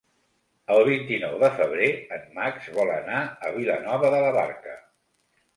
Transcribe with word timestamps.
El 0.75 0.79
vint-i-nou 0.87 1.35
de 1.43 1.49
febrer 1.59 1.89
en 2.17 2.25
Max 2.39 2.71
vol 2.79 2.95
anar 2.97 3.21
a 3.51 3.55
Vilanova 3.59 4.13
de 4.17 4.23
la 4.27 4.33
Barca. 4.43 4.79